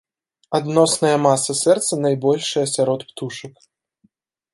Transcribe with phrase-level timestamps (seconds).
[0.59, 3.53] Адносная маса сэрца найбольшая сярод птушак.